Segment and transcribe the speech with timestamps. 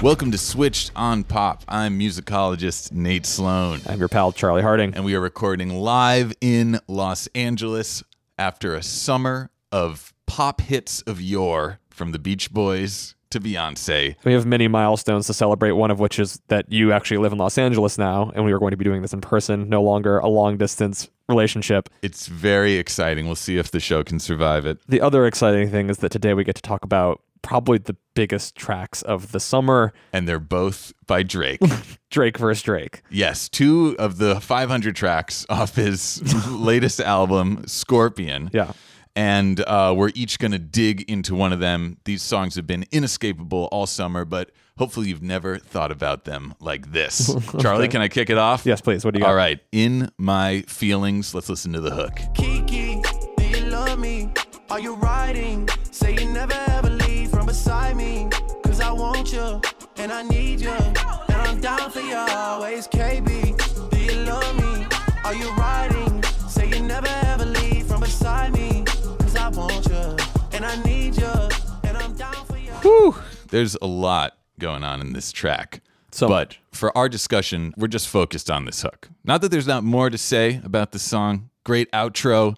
[0.00, 1.64] Welcome to Switched on Pop.
[1.68, 4.94] I'm musicologist Nate Sloan, I'm your pal, Charlie Harding.
[4.94, 8.04] and we are recording live in Los Angeles
[8.38, 14.16] after a summer of pop hits of yore from the Beach Boys to Beyonce.
[14.24, 17.38] We have many milestones to celebrate, one of which is that you actually live in
[17.38, 20.18] Los Angeles now, and we are going to be doing this in person, no longer
[20.18, 21.88] a long distance relationship.
[22.02, 23.26] It's very exciting.
[23.26, 24.78] We'll see if the show can survive it.
[24.88, 28.56] The other exciting thing is that today we get to talk about probably the biggest
[28.56, 31.60] tracks of the summer And they're both by Drake.
[32.10, 33.02] Drake versus Drake.
[33.10, 38.50] yes, two of the 500 tracks off his latest album, Scorpion.
[38.52, 38.72] Yeah.
[39.16, 41.96] And uh, we're each going to dig into one of them.
[42.04, 46.92] These songs have been inescapable all summer, but hopefully you've never thought about them like
[46.92, 47.34] this.
[47.60, 48.66] Charlie, can I kick it off?
[48.66, 49.04] Yes, please.
[49.06, 49.30] What do you got?
[49.30, 49.58] All right.
[49.72, 52.20] In my feelings, let's listen to the hook.
[52.34, 53.00] Kiki,
[53.38, 54.30] do you love me?
[54.68, 55.66] Are you riding?
[55.90, 58.28] Say you never ever leave from beside me.
[58.64, 59.62] Cause I want you
[59.96, 60.68] and I need you.
[60.68, 60.98] And
[61.30, 62.86] I'm down for you always.
[62.88, 64.86] KB, do you love me?
[65.24, 66.22] Are you riding?
[66.48, 67.25] Say you never
[69.46, 70.16] I want you
[70.54, 71.30] and I need you.
[71.84, 72.72] And I'm down for you.
[72.82, 73.14] Whew.
[73.48, 75.82] There's a lot going on in this track.
[76.10, 76.60] So but much.
[76.72, 79.08] for our discussion, we're just focused on this hook.
[79.22, 81.50] Not that there's not more to say about the song.
[81.62, 82.56] Great outro,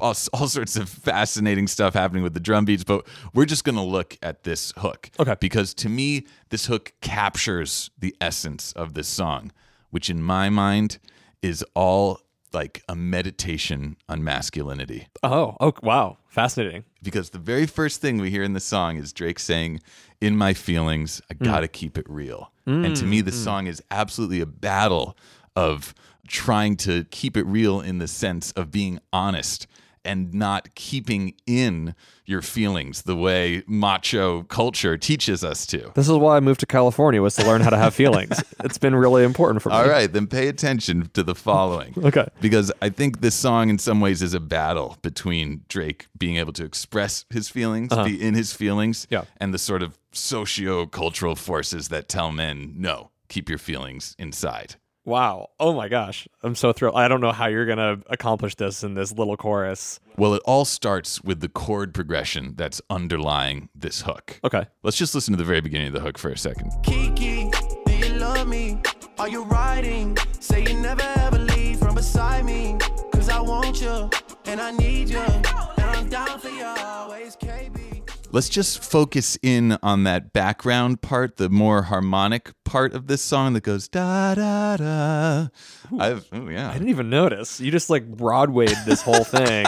[0.00, 3.76] all, all sorts of fascinating stuff happening with the drum beats, but we're just going
[3.76, 5.10] to look at this hook.
[5.20, 5.36] Okay.
[5.38, 9.52] Because to me, this hook captures the essence of this song,
[9.90, 10.98] which in my mind
[11.40, 12.18] is all
[12.56, 16.16] like a meditation on masculinity Oh, oh, wow.
[16.28, 16.84] Fascinating.
[17.02, 19.80] because the very first thing we hear in the song is Drake saying,
[20.20, 21.44] "In my feelings, I Mm.
[21.44, 25.16] gotta keep it real." And to me, the song is absolutely a battle
[25.54, 25.94] of
[26.28, 29.66] trying to keep it real in the sense of being honest
[30.06, 31.94] and not keeping in
[32.24, 35.92] your feelings the way macho culture teaches us to.
[35.94, 38.42] This is why I moved to California was to learn how to have feelings.
[38.64, 39.76] it's been really important for me.
[39.76, 41.92] All right, then pay attention to the following.
[42.06, 42.26] Okay.
[42.40, 46.52] Because I think this song, in some ways, is a battle between Drake being able
[46.52, 49.24] to express his feelings, be in his feelings, Uh-huh.
[49.24, 49.30] Yeah.
[49.40, 54.76] and the sort of socio cultural forces that tell men, no, keep your feelings inside.
[55.06, 55.50] Wow.
[55.60, 56.26] Oh my gosh.
[56.42, 56.96] I'm so thrilled.
[56.96, 60.00] I don't know how you're going to accomplish this in this little chorus.
[60.18, 64.40] Well, it all starts with the chord progression that's underlying this hook.
[64.42, 64.66] Okay.
[64.82, 66.72] Let's just listen to the very beginning of the hook for a second.
[66.82, 67.48] Kiki,
[67.86, 68.80] do you love me?
[69.18, 70.18] Are you riding?
[70.40, 72.76] Say you never ever leave from beside me.
[73.12, 74.10] Cause I want you
[74.46, 75.18] and I need you.
[75.18, 75.46] And
[75.84, 77.45] I'm down for you always, KB.
[78.32, 83.52] Let's just focus in on that background part, the more harmonic part of this song
[83.54, 85.48] that goes da da da.
[85.98, 86.70] I've oh yeah.
[86.70, 87.60] I didn't even notice.
[87.60, 89.66] You just like Broadwayed this whole thing.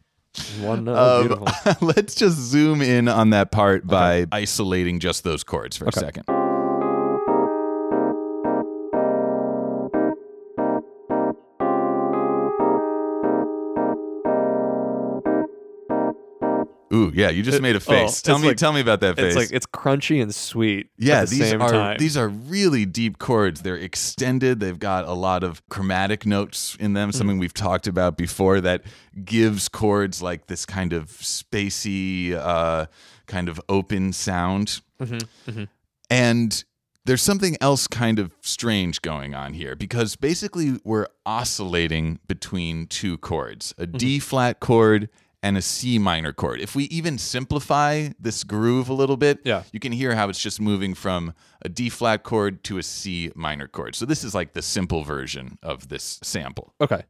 [0.60, 0.96] One note.
[0.96, 1.76] Um, beautiful.
[1.86, 6.24] let's just zoom in on that part by isolating just those chords for a second.
[16.96, 18.22] Ooh, yeah, you just It- made a oh, face.
[18.22, 19.26] tell me like- tell me about that face.
[19.26, 20.88] It's like it's crunchy and sweet.
[20.98, 21.96] yeah, at the these same are time.
[21.98, 23.62] these are really deep chords.
[23.62, 24.60] They're extended.
[24.60, 27.18] They've got a lot of chromatic notes in them, Mm-hmm.
[27.18, 28.82] something we've talked about before that
[29.24, 32.86] gives chords like this kind of spacey uh,
[33.26, 34.80] kind of open sound.
[35.00, 35.64] Mm-hmm,
[36.10, 36.64] And
[37.04, 43.18] there's something else kind of strange going on here because basically we're oscillating between two
[43.18, 43.96] chords, a Mm-hmm.
[43.96, 45.08] D flat chord
[45.46, 46.60] and a C minor chord.
[46.60, 49.62] If we even simplify this groove a little bit, Yeah.
[49.72, 53.30] you can hear how it's just moving from a D flat chord to a C
[53.36, 53.94] minor chord.
[53.94, 56.74] So this is like the simple version of this sample.
[56.80, 57.04] Okay.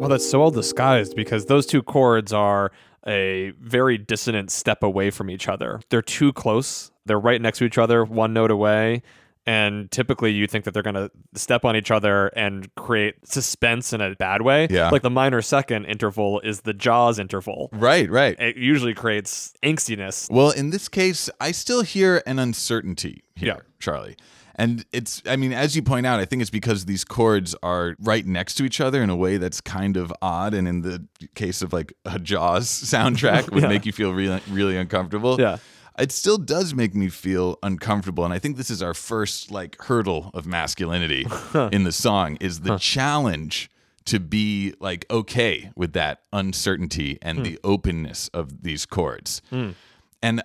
[0.00, 2.70] Well, that's so well disguised because those two chords are
[3.06, 5.80] a very dissonant step away from each other.
[5.90, 6.92] They're too close.
[7.08, 9.02] They're right next to each other, one note away,
[9.46, 13.94] And typically, you think that they're going to step on each other and create suspense
[13.94, 14.66] in a bad way.
[14.70, 14.90] Yeah.
[14.90, 17.70] Like the minor second interval is the Jaws interval.
[17.72, 18.36] Right, right.
[18.38, 20.30] It usually creates angstiness.
[20.30, 23.60] Well, in this case, I still hear an uncertainty here, Yeah.
[23.80, 24.16] Charlie.
[24.60, 27.94] And it's, I mean, as you point out, I think it's because these chords are
[28.00, 30.52] right next to each other in a way that's kind of odd.
[30.52, 31.06] And in the
[31.36, 33.68] case of like a Jaws soundtrack, would Yeah.
[33.70, 35.40] make you feel really, really uncomfortable.
[35.40, 35.56] Yeah.
[35.98, 38.24] It still does make me feel uncomfortable.
[38.24, 41.26] And I think this is our first like hurdle of masculinity
[41.72, 43.70] in the song is the challenge
[44.06, 47.44] to be like okay with that uncertainty and hmm.
[47.44, 49.42] the openness of these chords.
[49.50, 49.70] Hmm.
[50.22, 50.42] And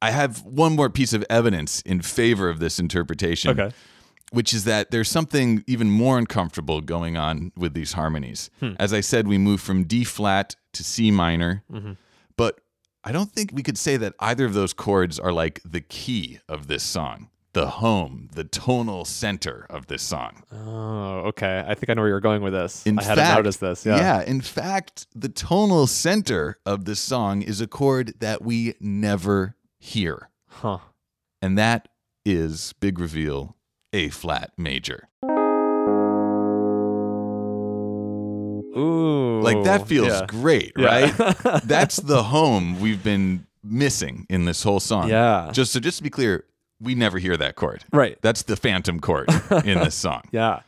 [0.00, 3.74] I have one more piece of evidence in favor of this interpretation, Okay.
[4.32, 8.50] which is that there's something even more uncomfortable going on with these harmonies.
[8.60, 8.72] Hmm.
[8.78, 11.96] As I said, we move from D flat to C minor, but
[13.04, 16.38] I don't think we could say that either of those chords are like the key
[16.48, 20.44] of this song, the home, the tonal center of this song.
[20.52, 21.64] Oh, okay.
[21.66, 22.86] I think I know where you're going with this.
[22.86, 23.84] In I hadn't fact, noticed this.
[23.84, 23.96] Yeah.
[23.96, 24.22] Yeah.
[24.22, 30.30] in fact, the tonal center of this song is a chord that we never hear.
[30.48, 30.78] Huh.
[31.40, 31.88] And that
[32.24, 33.56] is big reveal
[33.92, 35.08] A flat major.
[38.76, 39.40] Ooh.
[39.42, 40.26] Like that feels yeah.
[40.26, 40.86] great, Yeah.
[40.86, 41.62] right?
[41.64, 45.08] That's the home we've been missing in this whole song.
[45.08, 45.50] Yeah.
[45.52, 46.44] Just so just to be clear,
[46.80, 47.84] we never hear that chord.
[47.92, 48.18] Right.
[48.22, 49.28] That's the phantom chord
[49.64, 50.22] in this song.
[50.32, 50.60] Yeah.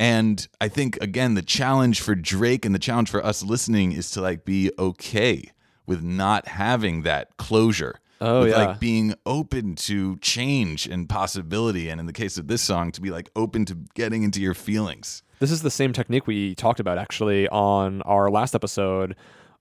[0.00, 4.10] And I think again the challenge for Drake and the challenge for us listening is
[4.12, 5.50] to like be okay
[5.86, 7.98] with not having that closure.
[8.20, 8.56] Oh, with yeah.
[8.66, 13.00] like being open to change and possibility and in the case of this song to
[13.00, 15.22] be like open to getting into your feelings.
[15.38, 19.14] This is the same technique we talked about actually on our last episode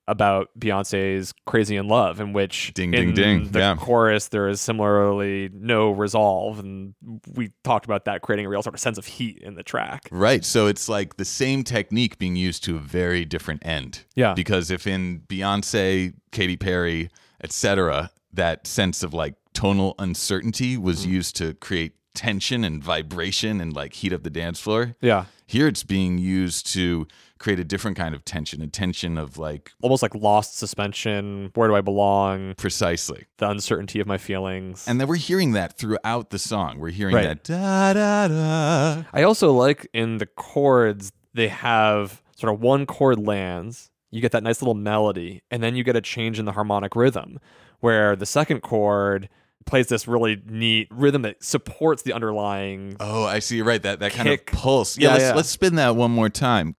[0.09, 3.51] about Beyonce's "Crazy in Love," in which Ding, in ding, ding.
[3.51, 3.75] the Yeah.
[3.75, 6.93] chorus there is similarly no resolve, and
[7.35, 10.07] we talked about that creating a real sort of sense of heat in the track.
[10.09, 10.45] Right.
[10.45, 14.05] So it's like the same technique being used to a very different end.
[14.15, 14.33] Yeah.
[14.33, 17.09] Because if in Beyonce, Katy Perry,
[17.43, 21.09] etc., that sense of like tonal uncertainty was Mm.
[21.09, 24.95] used to create tension and vibration and like heat up the dance floor.
[25.01, 27.07] Yeah, Here it's being used to
[27.37, 31.51] create a different kind of tension, a tension of like almost like lost suspension.
[31.53, 32.55] Where do I belong?
[32.57, 33.25] precisely.
[33.37, 34.85] The uncertainty of my feelings.
[34.87, 36.79] And then we're hearing that throughout the song.
[36.79, 37.27] We're hearing Right.
[37.27, 39.03] that da da da.
[39.13, 44.31] I also like in the chords, they have sort of one chord lands, you get
[44.31, 47.39] that nice little melody, and then you get a change in the harmonic rhythm,
[47.79, 49.29] where the second chord
[49.65, 52.95] plays this really neat rhythm that supports the underlying.
[52.99, 53.61] Oh, I see.
[53.61, 54.51] Right, that that kind Kick.
[54.53, 54.97] of pulse.
[54.97, 55.33] Yeah, Yeah, let's yeah.
[55.35, 56.75] let's spin that one more time.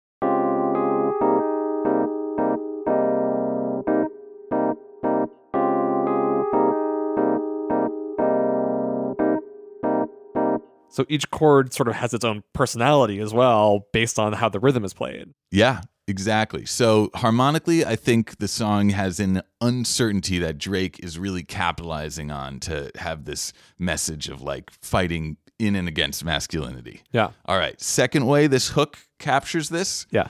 [10.90, 14.60] So each chord sort of has its own personality as well, based on how the
[14.60, 15.28] rhythm is played.
[15.52, 16.66] Yeah, exactly.
[16.66, 22.60] So harmonically, I think the song has an uncertainty that Drake is really capitalizing on
[22.62, 27.02] to have this message of like fighting in and against masculinity.
[27.12, 27.80] Yeah, All right.
[27.82, 30.28] Second way this hook captures this yeah,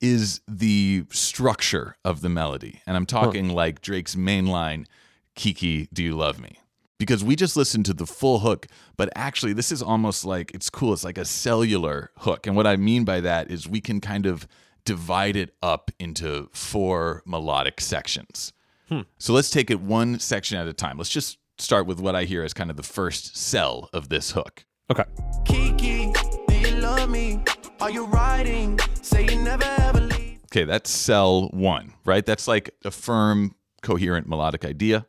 [0.00, 2.82] is the structure of the melody.
[2.86, 4.86] And I'm talking like Drake's main line,
[5.34, 6.58] Kiki, do you love me?
[6.98, 10.70] Because we just listened to the full hook, but actually, this is almost like it's
[10.70, 10.94] cool.
[10.94, 12.46] It's like a cellular hook.
[12.46, 14.46] And what I mean by that is we can kind of
[14.86, 18.54] divide it up into four melodic sections.
[18.88, 19.00] Hmm.
[19.18, 20.96] So let's take it one section at a time.
[20.96, 24.30] Let's just start with what I hear as kind of the first cell of this
[24.30, 24.64] hook.
[24.90, 25.04] okay,
[25.44, 26.12] Kiki,
[26.48, 27.40] do you love me?
[27.80, 28.78] Are you riding?
[29.02, 30.38] Say you never ever leave.
[30.46, 32.24] Okay, that's cell one, right?
[32.24, 35.04] That's like a firm, coherent melodic idea.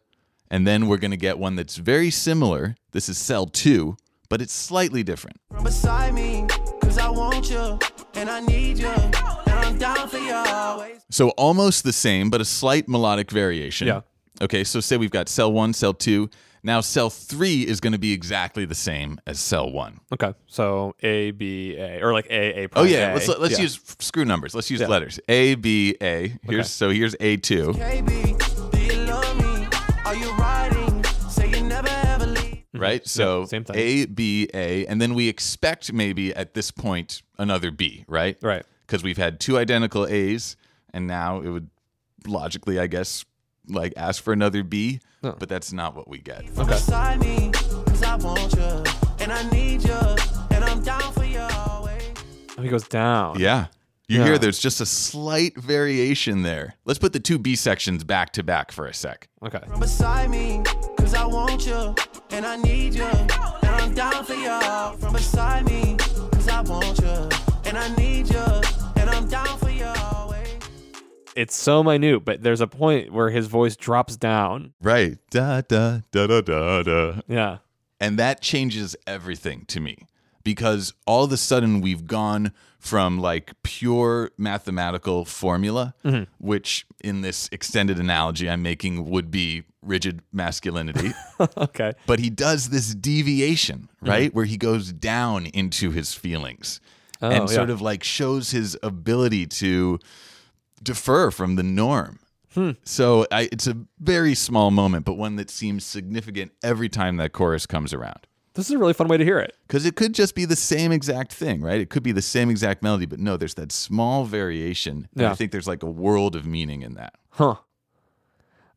[0.49, 2.75] And then we're going to get one that's very similar.
[2.93, 3.95] This is cell two,
[4.27, 5.37] but it's slightly different.
[5.51, 6.47] From beside me,
[6.81, 7.77] cause I want you
[8.15, 9.46] and I need you.
[9.67, 11.01] And I'm down for you always.
[11.09, 13.87] So almost the same, but a slight melodic variation.
[13.87, 14.01] Yeah.
[14.41, 16.29] Okay, so say we've got cell one, cell two.
[16.63, 19.99] Now cell three is going to be exactly the same as cell one.
[20.13, 20.33] okay.
[20.47, 22.69] So A B A or like A A.
[22.75, 23.13] Oh yeah, A.
[23.13, 23.61] let's let's Yeah.
[23.63, 24.53] use screw numbers.
[24.55, 24.87] Let's use Yeah.
[24.87, 25.19] letters.
[25.27, 26.33] A B A.
[26.43, 26.63] Here's Okay.
[26.63, 27.73] so here's A two.
[27.73, 29.67] KB, do you love me?
[30.05, 31.03] Are you riding?
[31.29, 32.43] Say you never ever leave.
[32.43, 32.79] Mm-hmm.
[32.79, 33.07] right?
[33.07, 33.75] So same thing.
[33.77, 38.37] A, B, A, and then we expect maybe at this point another B, right?
[38.41, 38.65] right.
[38.87, 40.55] Because we've had two identical A's,
[40.93, 41.69] and now it would
[42.25, 43.25] logically, I guess,
[43.67, 45.35] like ask for another B, Oh.
[45.37, 46.49] but that's not what we get.
[46.51, 48.83] From beside me, cause I want you
[49.19, 49.93] and I need you.
[50.51, 52.01] And I'm down for you always.
[52.57, 53.39] Oh, he goes down.
[53.39, 53.65] Yeah.
[54.07, 54.25] You Yeah.
[54.25, 56.75] hear there's just a slight variation there.
[56.85, 59.27] Let's put the two B sections back to back for a sec.
[59.43, 59.59] Okay.
[59.67, 60.63] From beside me,
[60.97, 61.93] cause I want you
[62.29, 63.03] and I need you.
[63.03, 63.31] And
[63.65, 64.57] I'm down for you
[64.99, 65.97] from beside me.
[66.31, 67.29] Cause I want you
[67.65, 68.61] and I need you.
[71.37, 74.73] It's so minute, but there's a point where his voice drops down.
[74.81, 75.19] Right.
[75.29, 77.21] Da da da da da da.
[77.27, 77.59] Yeah.
[77.99, 80.07] And that changes everything to me
[80.43, 86.23] because all of a sudden we've gone from like pure mathematical formula, mm-hmm.
[86.39, 91.11] which in this extended analogy I'm making would be rigid masculinity.
[91.55, 91.93] Okay.
[92.07, 94.09] but he does this deviation, mm-hmm.
[94.09, 94.33] right?
[94.33, 96.81] Where he goes down into his feelings
[97.21, 99.99] Oh, and sort of like shows his ability to
[100.83, 102.19] defer from the norm.
[102.53, 102.71] Hmm.
[102.83, 107.33] So I, it's a very small moment, but one that seems significant every time that
[107.33, 108.25] chorus comes around.
[108.55, 109.55] This is a really fun way to hear it.
[109.67, 111.79] Because it could just be the same exact thing, right?
[111.79, 115.07] It could be the same exact melody, but no, there's that small variation.
[115.13, 115.31] And Yeah.
[115.31, 117.13] I think there's like a world of meaning in that.
[117.29, 117.55] Huh.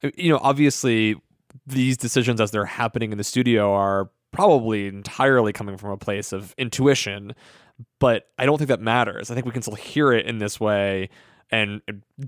[0.02, 1.16] You know, obviously,
[1.66, 6.33] these decisions as they're happening in the studio are probably entirely coming from a place
[6.33, 7.35] of intuition,
[7.99, 9.30] but I don't think that matters.
[9.30, 11.09] I think we can still hear it in this way
[11.50, 11.80] and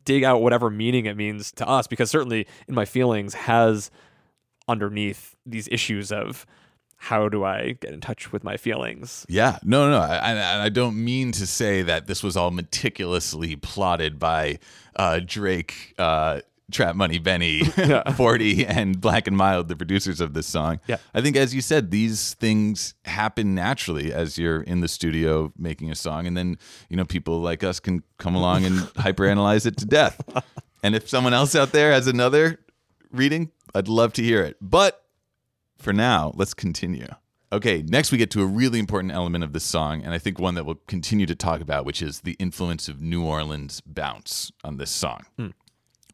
[0.04, 3.90] dig out whatever meaning it means to us, because certainly in my feelings has
[4.68, 6.46] underneath these issues of
[6.96, 9.26] how do I get in touch with my feelings?
[9.28, 14.20] Yeah, no, no, I, I don't mean to say that this was all meticulously plotted
[14.20, 14.60] by
[14.94, 17.64] uh, Drake, uh, Trap Money Benny,
[18.16, 20.80] 40, and Black and Mild, the producers of this song.
[20.86, 20.96] Yeah.
[21.14, 25.90] I think, as you said, these things happen naturally as you're in the studio making
[25.90, 26.26] a song.
[26.26, 30.20] And then, you know, people like us can come along and hyperanalyze it to death.
[30.82, 32.58] And if someone else out there has another
[33.10, 34.56] reading, I'd love to hear it.
[34.60, 35.04] But
[35.78, 37.08] for now, let's continue.
[37.52, 40.38] Okay, next we get to a really important element of this song, and I think
[40.38, 44.50] one that we'll continue to talk about, which is the influence of New Orleans bounce
[44.64, 45.20] on this song.
[45.36, 45.48] Hmm.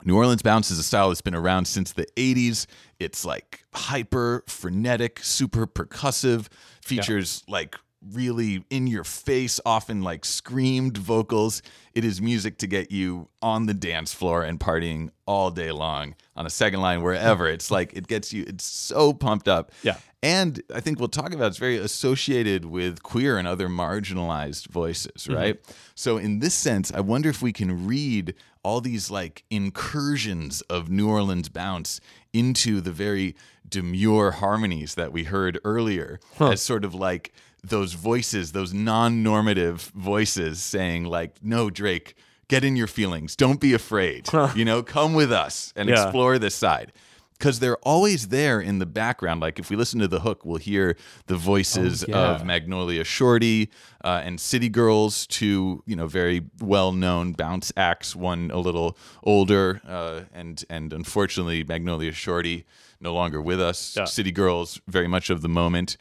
[0.05, 2.67] New Orleans bounce is a style that's been around since the 80s.
[2.99, 6.49] It's like hyper, frenetic, super percussive,
[6.83, 7.77] features like
[8.13, 11.63] really in your face, often like screamed vocals.
[11.95, 16.15] It is music to get you on the dance floor and partying all day long
[16.37, 17.49] on a second line, wherever.
[17.49, 19.73] It's like it gets you, it's so pumped up.
[19.83, 19.97] Yeah.
[20.23, 25.25] And I think we'll talk about it's very associated with queer and other marginalized voices,
[25.25, 25.35] mm-hmm.
[25.35, 25.75] right?
[25.95, 30.91] So in this sense, I wonder if we can read all these like incursions of
[30.91, 32.01] New Orleans bounce
[32.33, 33.35] into the very
[33.69, 40.63] demure harmonies that we heard earlier as sort of like those voices, those non-normative voices
[40.63, 42.15] saying like, "No, Drake,
[42.49, 43.35] get in your feelings.
[43.37, 44.27] Don't be afraid.
[44.55, 46.05] You know, come with us and Yeah.
[46.05, 46.93] explore this side."
[47.39, 49.41] Because they're always there in the background.
[49.41, 52.31] Like if we listen to the hook, we'll hear the voices Oh, yeah.
[52.35, 53.71] of Magnolia Shorty
[54.05, 58.17] uh, and City Girls, two you know very well known bounce acts.
[58.17, 62.65] One a little older, uh, and and unfortunately Magnolia Shorty
[63.01, 63.95] no longer with us.
[63.97, 64.05] Yeah.
[64.07, 65.97] City Girls very much of the moment,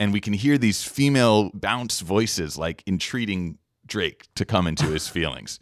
[0.00, 5.06] and we can hear these female bounce voices like entreating Drake to come into his
[5.16, 5.60] feelings.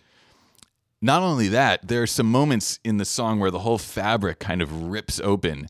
[1.00, 4.61] Not only that, there are some moments in the song where the whole fabric kind
[4.61, 5.69] of rips open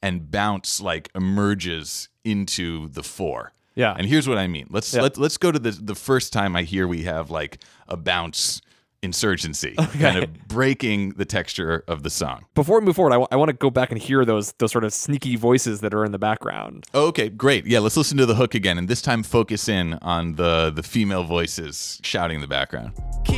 [0.00, 3.52] and bounce like emerges into the four.
[3.74, 3.94] Yeah.
[3.96, 4.66] And here's what I mean.
[4.70, 5.02] Let's Yeah.
[5.02, 7.58] let, let's go to the the first time I hear we have like
[7.88, 8.60] a bounce
[9.00, 12.44] insurgency kind of breaking the texture of the song.
[12.56, 14.92] Before we move forward, I want to go back and hear those those sort of
[14.92, 16.86] sneaky voices that are in the background.
[16.94, 17.64] Oh, okay, great.
[17.66, 20.82] Yeah, let's listen to the hook again and this time focus in on the the
[20.82, 22.92] female voices shouting in the background.
[23.24, 23.37] Kiki, do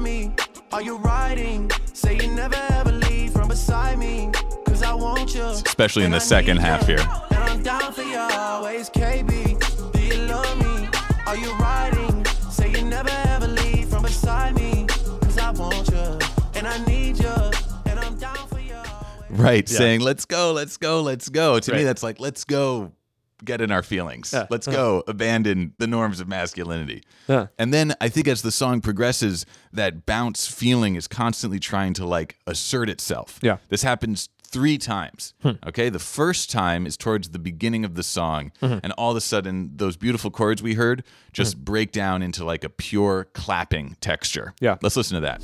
[0.00, 0.32] love me?
[0.72, 1.70] Are you riding?
[1.92, 4.30] Say you never ever leave from beside me.
[4.64, 5.44] Cause I want you.
[5.44, 7.04] Especially in the second half here.
[7.30, 9.92] And I'm down for you always, KB.
[9.92, 10.88] Do you love me?
[11.26, 12.24] Are you riding?
[12.50, 14.86] Say you never ever leave from beside me.
[15.20, 16.18] Cause I want you.
[16.54, 17.36] And I need you.
[17.86, 18.76] And I'm down for you.
[18.76, 19.40] always.
[19.40, 21.60] Right, saying let's go, let's go, let's go.
[21.60, 22.92] To me that's like let's go
[23.44, 24.32] get in our feelings.
[24.32, 27.02] Yeah, Let's go abandon the norms of masculinity.
[27.28, 27.46] Yeah.
[27.58, 32.06] And then I think as the song progresses, that bounce feeling is constantly trying to
[32.06, 33.38] like assert itself.
[33.42, 33.56] Yeah.
[33.56, 33.62] Hmm.
[33.68, 35.32] This happens three times.
[35.44, 35.88] Okay.
[35.90, 38.78] The first time is towards the beginning of the song, Mm-hmm.
[38.82, 42.64] and all of a sudden, those beautiful chords we heard just break down into like
[42.64, 44.52] a pure clapping texture.
[44.60, 44.76] Yeah.
[44.82, 45.40] Let's listen to that.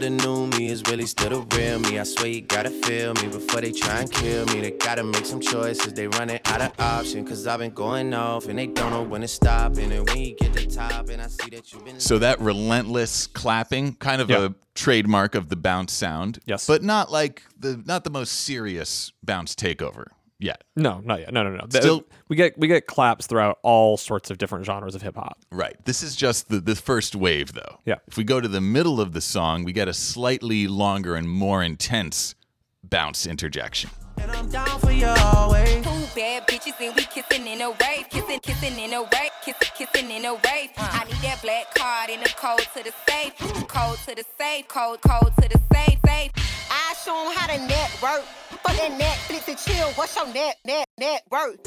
[0.00, 0.52] And I'm down for you always.
[0.52, 1.98] Look, the new me is really still the real me.
[1.98, 4.60] I swear you gotta feel me before they try and kill me.
[4.60, 5.92] They gotta make some choices.
[5.92, 7.24] They running out of option.
[7.26, 9.76] Cause I've been going off and they don't know when to stop.
[9.76, 12.00] And then when you get to top, and I see that you've been.
[12.00, 14.46] So that relentless clapping, kind of Yeah.
[14.46, 16.38] a trademark of the bounce sound.
[16.46, 16.66] Yes.
[16.66, 20.06] But not like the not the most serious bounce takeover
[20.42, 20.64] yet.
[20.76, 21.32] No, not yet.
[21.32, 21.66] No, no, no.
[21.70, 25.38] Still- we get we get claps throughout all sorts of different genres of hip hop.
[25.50, 25.76] Right.
[25.84, 27.80] This is just the, the first wave though.
[27.84, 27.96] Yeah.
[28.08, 31.28] If we go to the middle of the song, we get a slightly longer and
[31.28, 32.34] more intense
[32.82, 33.90] bounce interjection.
[34.20, 35.84] And I'm I'm down for you always.
[35.84, 39.68] Two bad bitches and we kissing in a rave, kissing, kissing in a rave, kissing,
[39.76, 40.70] kissing in a rave.
[40.76, 43.36] I need that black card in the code to the safe,
[43.68, 46.30] code to the safe, code, code to the safe, safe.
[46.70, 48.24] I show 'em how to network.
[48.64, 51.62] For that Netflix and chill, what's your net, net, net worth?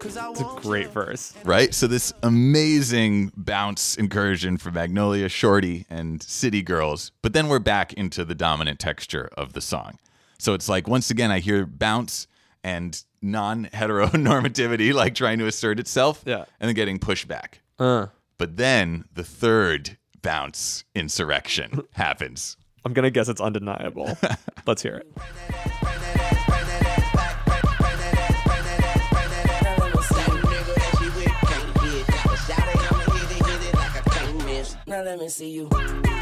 [0.00, 1.34] Cause I It's a great verse.
[1.44, 1.74] right?
[1.74, 7.92] So this amazing bounce incursion for Magnolia, Shorty, and City Girls, but then we're back
[7.94, 9.98] into the dominant texture of the song.
[10.40, 12.26] So it's like once again I hear bounce
[12.64, 16.44] and non-heteronormativity like trying to assert itself, Yeah.
[16.58, 17.60] and then getting pushed back.
[17.78, 18.06] Uh,
[18.38, 22.56] But then the third bounce insurrection happens.
[22.84, 24.16] I'm gonna guess it's undeniable.
[24.66, 25.06] Let's hear it.
[34.86, 35.68] Now let me see you.
[35.68, 36.19] Now let me see you.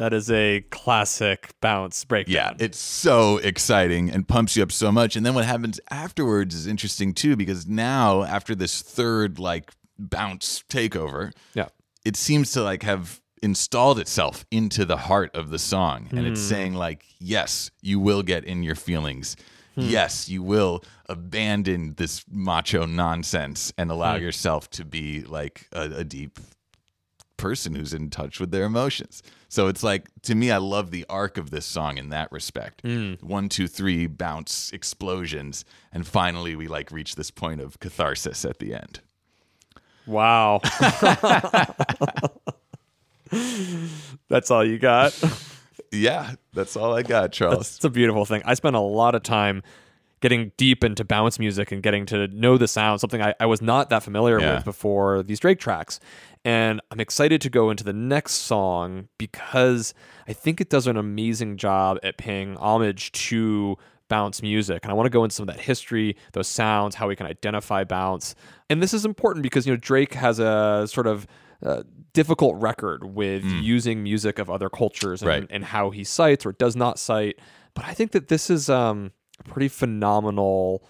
[0.00, 2.56] That is a classic bounce breakdown.
[2.58, 5.14] Yeah, it's so exciting and pumps you up so much.
[5.14, 10.64] And then what happens afterwards is interesting too, because now after this third like bounce
[10.70, 11.68] takeover, yeah.
[12.02, 16.40] it seems to like have installed itself into the heart of the song and it's
[16.40, 16.48] hmm.
[16.48, 19.34] saying like yes you will get in your feelings
[19.74, 19.80] hmm.
[19.80, 24.22] yes you will abandon this macho nonsense and allow hmm.
[24.22, 26.38] yourself to be like a, a deep
[27.38, 31.04] person who's in touch with their emotions so it's like to me i love the
[31.10, 33.12] arc of this song in that respect hmm.
[33.20, 38.58] one two three bounce explosions and finally we like reach this point of catharsis at
[38.58, 39.00] the end
[40.06, 40.60] Wow.
[44.28, 45.14] That's all you got.
[45.92, 48.42] yeah that's all i got charles It's a beautiful thing.
[48.44, 49.64] I spent a lot of time
[50.20, 53.62] getting deep into bounce music and getting to know the sound, something I, I was
[53.62, 54.56] not that familiar Yeah.
[54.56, 55.98] with before these Drake tracks.
[56.44, 59.94] And I'm excited to go into the next song because
[60.28, 63.76] I think it does an amazing job at paying homage to
[64.08, 64.80] bounce music.
[64.82, 67.26] And I want to go into some of that history, those sounds, how we can
[67.26, 68.34] identify bounce.
[68.68, 71.26] And this is important because, you know, Drake has a sort of
[71.64, 75.46] uh, difficult record with using music of other cultures and, Right.
[75.50, 77.38] and how he cites or does not cite.
[77.74, 79.12] But I think that this is um,
[79.44, 80.82] pretty phenomenal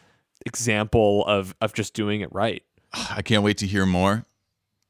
[0.47, 2.63] example of of just doing it right.
[2.93, 4.25] I can't wait to hear more.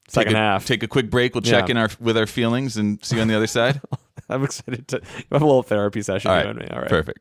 [0.09, 0.67] Second take a, half.
[0.67, 1.35] Take a quick break.
[1.35, 1.73] We'll check Yeah.
[1.73, 3.81] in our with our feelings and see you on the other side.
[4.29, 5.01] I'm excited to
[5.33, 6.31] have a little therapy session.
[6.31, 6.67] All you me.
[6.71, 6.89] All right.
[6.89, 7.21] Perfect.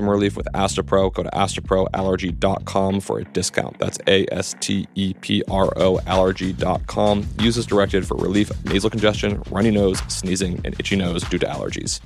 [0.07, 1.13] relief with Astepro.
[1.13, 3.77] Go to asteproallergy.com for a discount.
[3.79, 7.27] That's A S T E P R O allergy.com.
[7.39, 11.39] Use as directed for relief of nasal congestion, runny nose, sneezing, and itchy nose due
[11.39, 11.99] to allergies.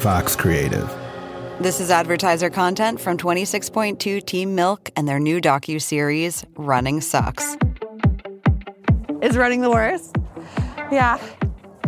[0.00, 0.88] Vox Creative.
[1.58, 7.56] This is advertiser content from 26.2 Team Milk and their new docu-series Running Sucks.
[9.22, 10.14] Is running the worst?
[10.92, 11.18] Yeah.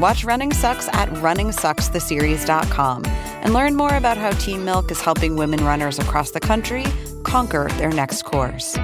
[0.00, 5.64] Watch Running Sucks at runningsuckstheseries.com and learn more about how Team Milk is helping women
[5.64, 6.84] runners across the country
[7.24, 8.76] conquer their next course.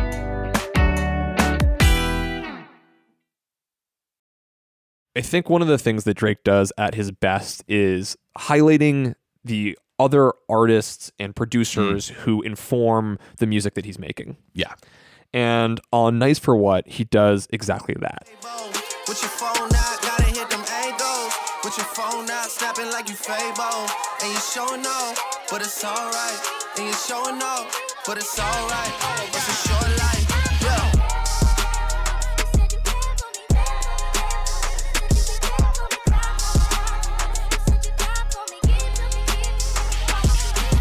[5.14, 9.78] I think one of the things that Drake does at his best is highlighting the
[9.98, 12.14] other artists and producers hmm.
[12.20, 14.38] who inform the music that he's making.
[14.54, 14.72] Yeah.
[15.34, 18.28] And on Nice for What, he does exactly that.
[21.72, 22.84] With your phone out, gotta hit them angles.
[22.84, 23.88] With your phone out, snapping like you Fabo.
[24.22, 25.16] And you showing off,
[25.50, 26.40] but it's alright.
[26.76, 27.74] And you showing off,
[28.06, 28.92] but it's alright.
[29.28, 30.26] It's a short life,
[30.60, 30.92] yeah.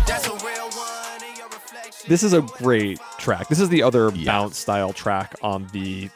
[0.06, 2.10] That's a real one in your reflection.
[2.10, 3.48] This is a great track.
[3.48, 6.10] This is the other bounce style track on the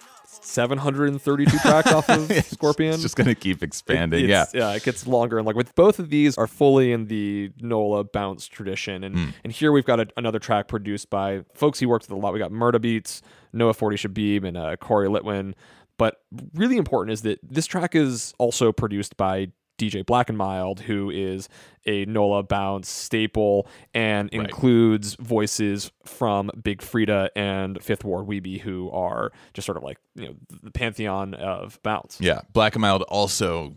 [0.46, 2.94] 732 tracks off of Scorpion.
[2.94, 4.26] It's just gonna keep expanding.
[4.26, 4.46] It- yeah.
[4.54, 5.38] yeah, it gets longer.
[5.38, 9.04] And like with both of these are fully in the Nola bounce tradition.
[9.04, 9.30] And Hmm.
[9.44, 12.34] and here we've got a, another track produced by folks he worked with a lot.
[12.34, 13.22] We got Murda Beatz,
[13.54, 15.54] Noah Forty Shebib, and uh, Corey Litwin.
[15.98, 16.18] But
[16.54, 21.10] really important is that this track is also produced by DJ Black and Mild, who
[21.10, 21.50] is
[21.86, 28.90] a NOLA bounce staple and includes voices from Big Freedia and Fifth Ward Weebie, who
[28.92, 32.20] are just sort of like you know the pantheon of bounce.
[32.20, 33.76] Yeah, Black and Mild also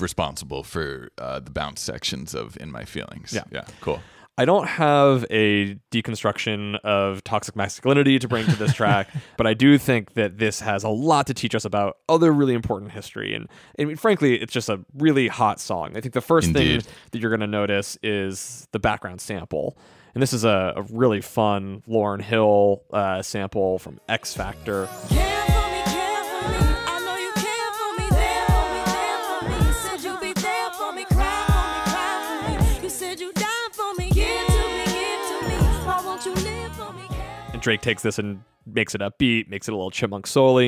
[0.00, 3.32] responsible for uh, the bounce sections of In My Feelings.
[3.32, 3.44] Yeah.
[3.50, 4.00] yeah, cool.
[4.36, 9.54] I don't have a deconstruction of toxic masculinity to bring to this track, but I
[9.54, 13.32] do think that this has a lot to teach us about other really important history.
[13.34, 15.96] And, I mean, frankly, it's just a really hot song.
[15.96, 16.82] I think the first Indeed.
[16.82, 19.78] thing that you're going to notice is the background sample.
[20.14, 24.88] And this is a, a really fun Lauryn Hill uh, sample from Ex Factor.
[25.10, 25.53] And
[37.64, 40.58] Drake takes this and makes it upbeat, makes it a little chipmunk soul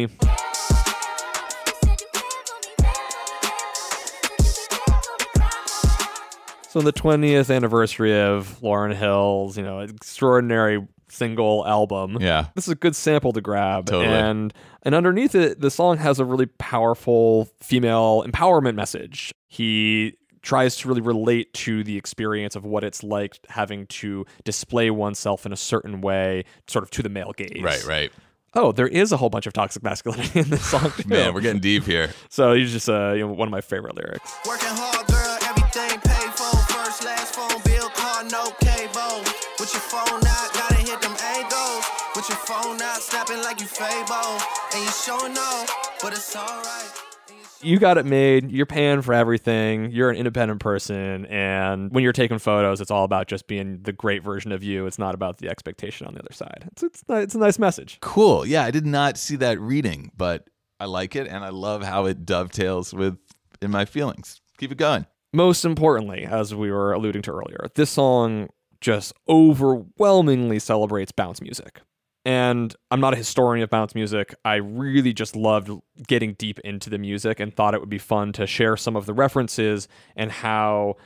[6.68, 12.46] So, on the 20th anniversary of Lauryn Hill's, you know, extraordinary single album, Yeah.
[12.54, 13.87] this is a good sample to grab.
[13.87, 14.06] Totally.
[14.14, 19.32] And and underneath it, the song has a really powerful female empowerment message.
[19.48, 20.14] He
[20.46, 25.44] tries to really relate to the experience of what it's like having to display oneself
[25.44, 27.62] in a certain way, sort of to the male gaze.
[27.62, 28.12] Right, right.
[28.54, 31.09] Oh, there is a whole bunch of toxic masculinity in this song too.
[31.09, 32.11] Man, we're getting deep here.
[32.30, 34.32] So he's just uh, you know, one of my favorite lyrics.
[34.46, 36.56] Working hard, girl, everything paid for.
[36.72, 39.26] First, last phone bill, car, no cable.
[39.59, 41.85] With your phone out, gotta hit them angles.
[42.14, 44.40] With your phone out, snapping like you Fabo.
[44.72, 47.15] And you showing off, but it's alright.
[47.62, 48.51] You got it made.
[48.51, 49.90] You're paying for everything.
[49.90, 53.92] You're an independent person, and when you're taking photos, it's all about just being the
[53.92, 54.87] great version of you.
[54.87, 56.69] It's not about the expectation on the other side.
[56.73, 57.99] It's it's, it's a nice message.
[58.01, 58.47] Cool.
[58.47, 62.07] Yeah, I did not see that reading, but I like it and I love how
[62.07, 63.19] it dovetails with
[63.62, 64.40] In My Feelings.
[64.59, 65.07] Keep it going.
[65.33, 68.49] Most importantly, as we were alluding to earlier, this song
[68.81, 71.81] just overwhelmingly celebrates bounce music.
[72.27, 74.35] And I'm not a historian of bounce music.
[74.45, 75.71] I really just loved
[76.09, 79.07] getting deep into the music and thought it would be fun to share some of
[79.07, 79.87] the references
[80.17, 80.97] and how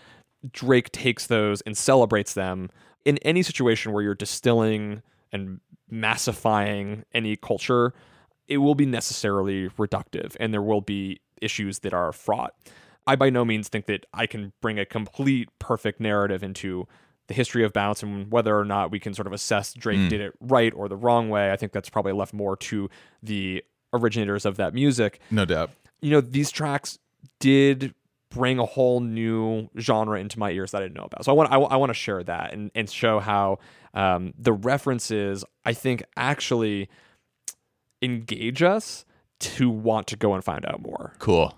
[0.51, 2.71] Drake takes those and celebrates them
[3.05, 7.93] in any situation where you're distilling and massifying any culture.
[8.49, 12.55] It will be necessarily reductive and there will be issues that are fraught.
[13.07, 16.89] I by no means think that I can bring a complete perfect narrative into
[17.31, 20.09] the history of bounce and whether or not we can sort of assess Drake Mm.
[20.09, 21.53] did it right or the wrong way.
[21.53, 22.90] I think that's probably left more to
[23.23, 25.21] the originators of that music.
[25.31, 25.71] No doubt.
[26.01, 26.99] You know, these tracks
[27.38, 27.95] did
[28.31, 31.25] bring a whole new genre into my ears that I didn't know about.
[31.25, 33.61] So I want I, I want to share that and and show how
[33.95, 36.88] um, the references I think actually
[38.03, 39.05] engage us
[39.40, 41.12] to want to go and find out more.
[41.19, 41.55] Cool.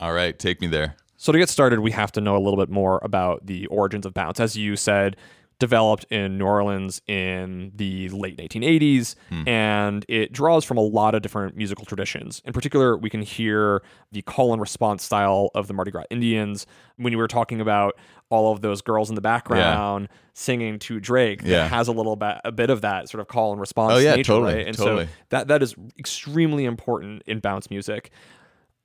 [0.00, 0.96] All right, take me there.
[1.22, 4.04] So to get started, we have to know a little bit more about the origins
[4.04, 4.40] of bounce.
[4.40, 5.16] As you said,
[5.60, 9.46] developed in New Orleans in the late 1980s, hmm.
[9.48, 12.42] and it draws from a lot of different musical traditions.
[12.44, 16.66] In particular, we can hear the call and response style of the Mardi Gras Indians.
[16.96, 17.94] When you were talking about
[18.28, 21.68] all of those girls in the background singing to Drake, Yeah.
[21.68, 24.16] has a little bit, a bit of that sort of call and response Oh, yeah,
[24.16, 24.66] nature, totally, right?
[24.66, 25.04] And totally.
[25.04, 28.10] so that that is extremely important in bounce music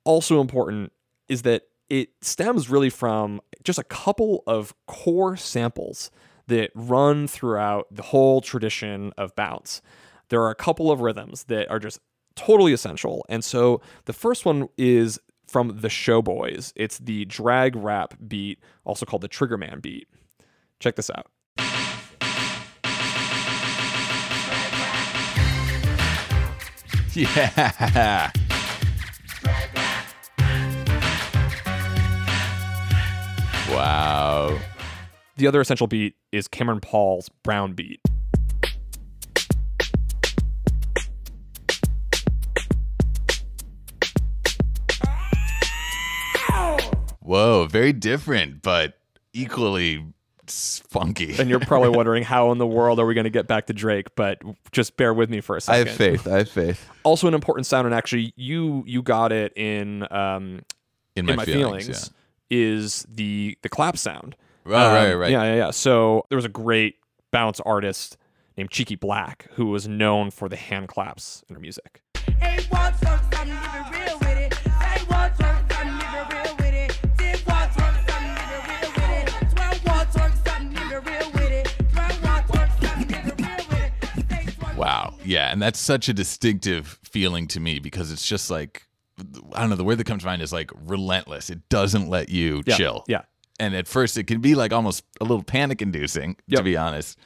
[0.04, 0.92] also important
[1.28, 6.10] is that it stems really from just a couple of core samples
[6.46, 9.82] that run throughout the whole tradition of bounce.
[10.28, 12.00] There are a couple of rhythms that are just
[12.36, 13.24] totally essential.
[13.28, 16.72] And so the first one is from the Showboys.
[16.76, 20.08] It's the drag rap beat, also called the Triggerman beat.
[20.80, 21.26] Check this out.
[27.14, 28.30] Yeah.
[33.78, 34.58] Wow.
[35.36, 38.00] The other essential beat is Cameron Paul's Brown beat.
[47.20, 48.98] Whoa, very different, but
[49.32, 50.04] equally
[50.48, 51.38] funky.
[51.38, 53.72] And you're probably wondering how in the world are we going to get back to
[53.72, 55.86] Drake, but just bear with me for a second.
[55.86, 56.26] I have faith.
[56.26, 56.88] I have faith.
[57.04, 60.62] Also an important sound and actually you you got it in um
[61.14, 62.10] In My Feelings,
[62.50, 64.36] is the the clap sound.
[64.64, 65.30] Right, right, Um, right.
[65.30, 65.70] Yeah, yeah, yeah.
[65.70, 66.96] So there was a great
[67.30, 68.16] bounce artist
[68.56, 72.02] named Cheeky Blakk who was known for the hand claps in her music.
[84.76, 85.14] Wow.
[85.24, 85.50] Yeah.
[85.50, 88.86] And that's such a distinctive feeling to me because it's just like,
[89.52, 91.50] I don't know, the word that comes to mind is like relentless.
[91.50, 93.04] It doesn't let you Yeah, chill.
[93.08, 93.22] yeah.
[93.60, 97.18] And at first, it can be like almost a little panic inducing, to be honest.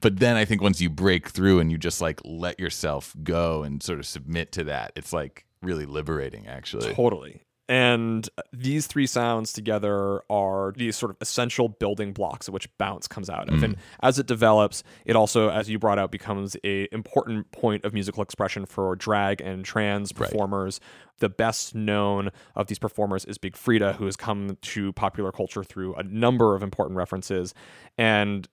[0.00, 3.62] But then I think once you break through and you just like let yourself go
[3.62, 6.94] and sort of submit to that, it's like really liberating, actually.
[6.94, 7.42] Totally.
[7.68, 13.08] And these three sounds together are these sort of essential building blocks of which bounce
[13.08, 13.56] comes out of.
[13.56, 13.64] Mm.
[13.64, 17.92] And as it develops, it also, as you brought out, becomes a important point of
[17.92, 20.78] musical expression for drag and trans performers.
[21.18, 25.64] The best known of these performers is Big Freedia, who has come to popular culture
[25.64, 27.52] through a number of important references.
[27.98, 28.46] And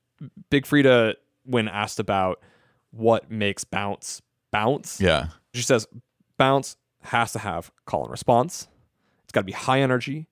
[0.50, 2.40] Big Freedia, when asked about
[2.92, 4.22] what makes bounce
[4.52, 5.28] bounce, Yeah.
[5.54, 5.88] she says
[6.38, 8.68] bounce has to have call and response.
[9.34, 10.28] It's got to be high energy,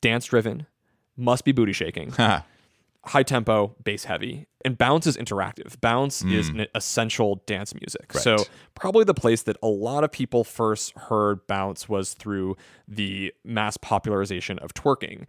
[0.00, 0.66] dance driven,
[1.14, 2.10] must be booty shaking,
[3.04, 5.78] high tempo, bass heavy, and bounce is interactive.
[5.82, 6.60] Bounce is Mm.
[6.62, 8.14] an essential dance music.
[8.14, 8.22] Right.
[8.22, 8.36] So
[8.74, 12.56] probably the place that a lot of people first heard bounce was through
[12.88, 15.26] the mass popularization of twerking.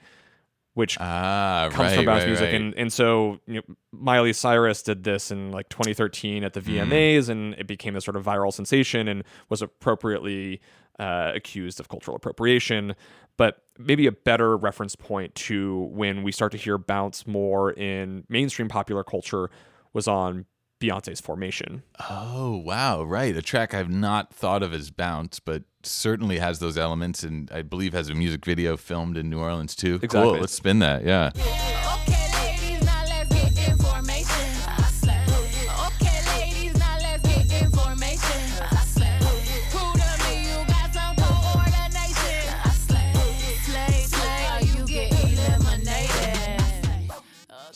[0.74, 2.54] Which ah, comes right, from bounce right, music, right.
[2.54, 6.88] and and so you know, Miley Cyrus did this in like 2013 at the Mm.
[6.88, 10.62] VMAs, and it became a sort of viral sensation, and was appropriately
[11.00, 12.96] uh, accused of cultural appropriation.
[13.38, 18.24] But maybe a better reference point to when we start to hear bounce more in
[18.30, 19.50] mainstream popular culture
[19.94, 20.46] was on
[20.80, 21.84] Beyonce's Formation.
[22.10, 23.04] Oh, wow.
[23.04, 23.36] Right.
[23.36, 27.62] A track I've not thought of as bounce, but certainly has those elements and I
[27.62, 30.00] believe has a music video filmed in New Orleans too.
[30.00, 30.06] Cool.
[30.06, 30.40] Exactly.
[30.40, 31.04] Let's spin that.
[31.04, 31.32] Yeah.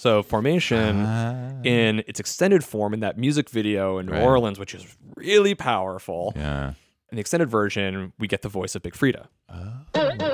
[0.06, 1.50] So Formation ah.
[1.63, 4.22] in its extended form in that music video in New Right.
[4.22, 6.32] Orleans, which is really powerful.
[6.36, 6.74] Yeah.
[7.10, 9.26] In the extended version, we get the voice of Big Freedia.
[9.50, 9.72] Oh.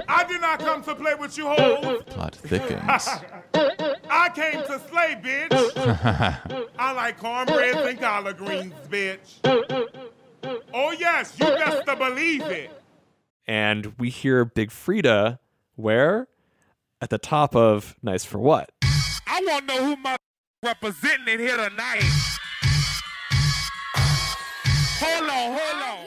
[0.09, 2.03] I did not come to play with you hoes.
[2.05, 2.81] Plot thickens.
[4.09, 6.67] I came to slay, bitch.
[6.77, 9.39] I like cornbread and collard greens, bitch.
[10.73, 12.71] Oh yes, you best to believe it.
[13.47, 15.39] And we hear Big Freedia
[15.75, 16.27] where?
[16.99, 18.69] At the top of Nice for What?
[19.33, 20.17] I want to know who my
[20.61, 22.03] representing it here tonight.
[24.99, 26.05] Hold on, hold on.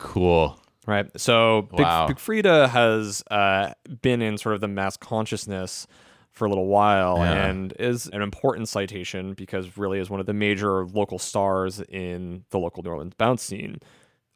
[0.00, 0.58] Cool.
[0.86, 1.08] Right.
[1.16, 2.08] So Big, Wow.
[2.08, 5.86] Big Freedia has uh, been in sort of the mass consciousness
[6.32, 7.46] for a little while Yeah.
[7.46, 12.44] and is an important citation because really is one of the major local stars in
[12.50, 13.78] the local New Orleans bounce scene.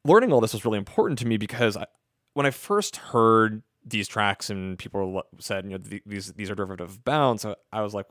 [0.05, 1.87] Learning all this was really important to me because I,
[2.35, 6.55] when I first heard these tracks and people said, you know, th- these these are
[6.55, 8.07] derivative of bounce, I, I was like,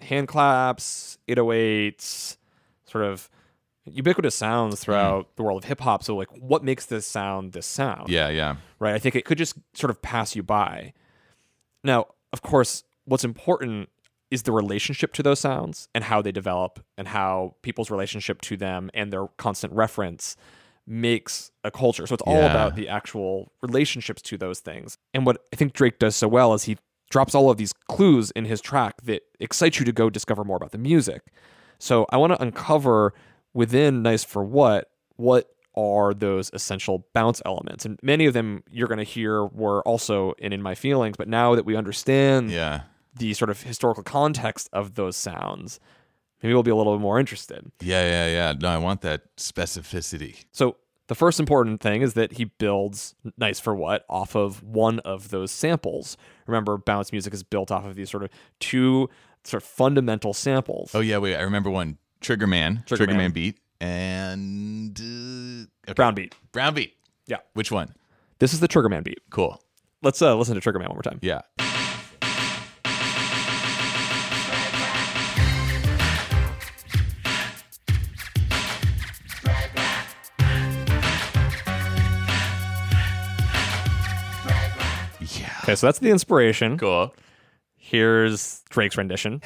[0.00, 2.36] hand claps, 808s,
[2.86, 3.30] sort of
[3.84, 4.78] ubiquitous sounds mm.
[4.78, 6.02] throughout the world of hip hop.
[6.02, 8.08] So like, what makes this sound this sound?
[8.08, 8.56] Yeah, yeah.
[8.78, 8.94] right?
[8.94, 10.92] I think it could just sort of pass you by.
[11.84, 13.88] Now, of course, what's important
[14.30, 18.56] is the relationship to those sounds and how they develop and how people's relationship to
[18.56, 20.36] them and their constant reference
[20.86, 22.06] makes a culture.
[22.06, 22.50] So it's all Yeah.
[22.50, 24.96] about the actual relationships to those things.
[25.12, 26.76] And what I think Drake does so well is he
[27.10, 30.56] drops all of these clues in his track that excite you to go discover more
[30.56, 31.22] about the music.
[31.78, 33.14] So I want to uncover
[33.54, 37.84] within Nice for What what are those essential bounce elements.
[37.84, 41.26] And many of them you're going to hear were also in In My Feelings, but
[41.28, 42.82] now that we understand Yeah.
[43.14, 45.78] the sort of historical context of those sounds,
[46.42, 47.70] maybe we'll be a little bit more interested.
[47.80, 48.54] Yeah, yeah, yeah.
[48.60, 50.44] No, I want that specificity.
[50.52, 50.76] So
[51.08, 55.30] The first important thing is that he builds Nice for What off of one of
[55.30, 56.16] those samples.
[56.46, 59.08] Remember, bounce music is built off of these sort of two
[59.44, 60.94] sort of fundamental samples.
[60.94, 61.36] Oh yeah, wait.
[61.36, 63.18] I remember one Trigger Man, Trigger Trigger, Man.
[63.18, 63.30] Man.
[63.30, 65.94] beat, and uh, okay.
[65.94, 66.34] Brown beat.
[66.52, 66.94] Brown beat.
[67.26, 67.38] Yeah.
[67.54, 67.94] Which one?
[68.40, 69.20] This is the Triggerman beat.
[69.30, 69.62] Cool.
[70.02, 71.18] Let's uh, listen to Triggerman one more time.
[71.22, 71.40] Yeah.
[85.66, 86.78] Okay, so that's the inspiration.
[86.78, 87.12] Cool.
[87.76, 89.42] Here's Drake's rendition.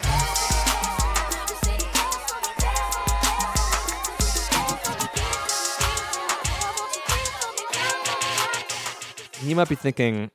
[9.43, 10.31] You might be thinking,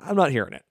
[0.00, 0.64] I'm not hearing it.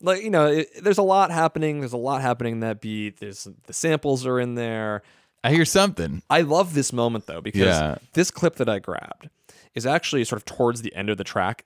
[0.00, 1.78] Like you know, it, there's a lot happening.
[1.78, 3.20] There's a lot happening in that beat.
[3.20, 5.02] There's the samples are in there.
[5.44, 6.22] I hear something.
[6.28, 7.98] I love this moment though because Yeah.
[8.14, 9.30] this clip that I grabbed
[9.76, 11.64] is actually sort of towards the end of the track.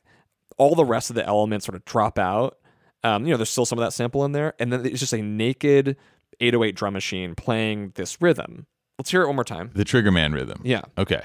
[0.59, 2.59] All the rest of the elements sort of drop out.
[3.05, 5.13] Um, you know, there's still some of that sample in there, and then it's just
[5.13, 5.97] a naked
[6.41, 8.67] 808 drum machine playing this rhythm.
[8.99, 9.71] Let's hear it one more time.
[9.75, 10.61] The Triggaman rhythm.
[10.65, 10.83] Yeah.
[10.99, 11.23] Okay.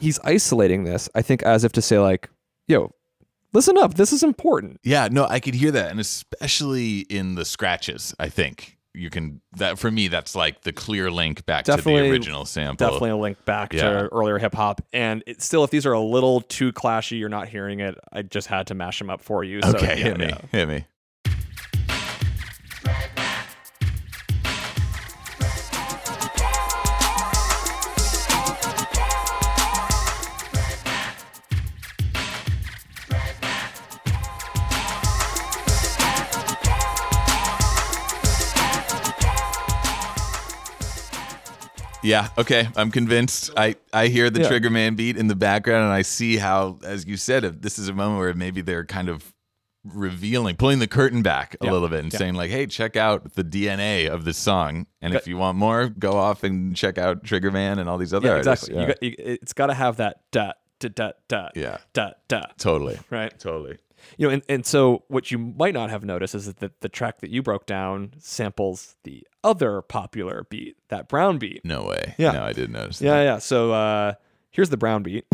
[0.00, 2.28] He's isolating this, I think, as if to say like,
[2.66, 2.92] "Yo,
[3.52, 3.94] listen up.
[3.94, 8.14] This is important." Yeah, no, I could hear that, and especially in the scratches.
[8.18, 10.08] I think you can that for me.
[10.08, 12.86] That's like the clear link back to Definitely- the original sample.
[12.86, 13.82] Definitely a link back Yeah.
[13.82, 17.28] to earlier hip hop, and it, still, if these are a little too clashy, you're
[17.30, 17.98] not hearing it.
[18.12, 19.60] I just had to mash them up for you.
[19.62, 20.38] So, Okay, yeah, hit me, yeah.
[20.50, 20.84] hit me.
[42.02, 43.50] Yeah, okay, I'm convinced.
[43.56, 44.48] I I hear the Yeah.
[44.50, 47.88] Triggaman beat in the background, and I see how, as you said, if this is
[47.88, 49.32] a moment where maybe they're kind of
[49.84, 52.18] revealing, pulling the curtain back a Yeah, little bit, and yeah.
[52.18, 55.88] saying like, "Hey, check out the DNA of the song, and if you want more,
[55.88, 58.80] go off and check out Triggaman and all these other Yeah, artists." exactly.
[58.80, 61.78] You got, you, it's got to have that dot dot dot dot Yeah.
[61.92, 63.36] dot dot totally, right.
[63.38, 63.78] totally.
[64.18, 66.88] You know, and, and so what you might not have noticed is that the, the
[66.88, 71.64] track that you broke down samples the other popular beat, that brown beat.
[71.64, 72.14] No way.
[72.18, 72.32] Yeah.
[72.32, 73.00] no, I did notice.
[73.00, 73.24] Yeah, that.
[73.24, 73.38] yeah.
[73.38, 74.14] So uh,
[74.50, 75.24] here's the brown beat.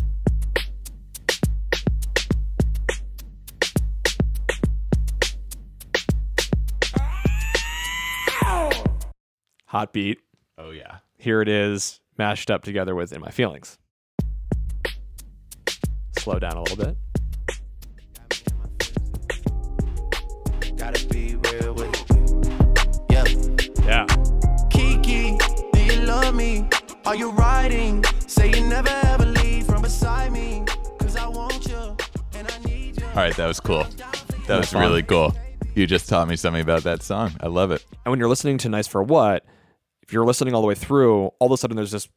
[9.66, 10.18] Hot beat.
[10.56, 10.98] Oh yeah.
[11.18, 13.78] Here it is, mashed up together with In My Feelings.
[16.18, 16.96] Slow down a little bit.
[26.38, 26.68] Me?
[27.05, 28.05] Are you riding?
[28.29, 30.64] Say you never ever leave from beside me.
[31.01, 31.96] Cause I want you
[32.35, 33.07] and I need you.
[33.09, 33.85] All right, that was cool.
[34.46, 34.83] That was fun.
[34.83, 35.35] really cool.
[35.74, 37.33] You just taught me something about that song.
[37.40, 37.85] I love it.
[38.05, 39.44] And when you're listening to Nice for What,
[40.03, 42.09] if you're listening all the way through, all of a sudden there's this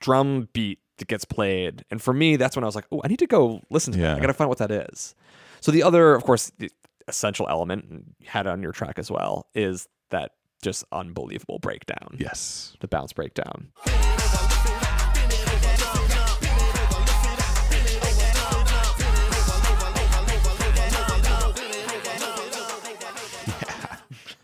[0.00, 1.84] drum beat that gets played.
[1.90, 3.98] And for me, that's when I was like, oh, I need to go listen to
[4.00, 4.16] that.
[4.16, 5.14] I got to find out what that is.
[5.60, 6.68] So the other, of course, the
[7.06, 12.16] essential element, had on your track as well, is that just unbelievable breakdown.
[12.18, 12.74] Yes.
[12.80, 13.72] The bounce breakdown.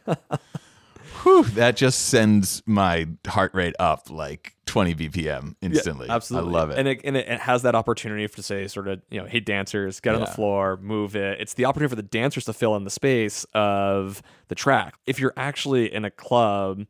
[1.22, 6.06] Whew, that just sends my heart rate up like 20 BPM instantly.
[6.06, 6.50] Yeah, absolutely.
[6.50, 6.78] I love it.
[6.78, 9.40] And it, and it, it has that opportunity to say, sort of, you know, hey,
[9.40, 11.40] dancers, get on the floor, move it.
[11.40, 14.94] It's the opportunity for the dancers to fill in the space of the track.
[15.06, 16.86] If you're actually in a club